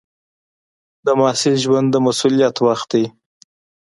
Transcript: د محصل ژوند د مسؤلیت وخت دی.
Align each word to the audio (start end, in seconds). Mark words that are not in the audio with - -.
د 1.05 1.07
محصل 1.19 1.55
ژوند 1.65 1.87
د 1.91 1.95
مسؤلیت 2.05 2.55
وخت 2.65 2.87
دی. 2.93 3.05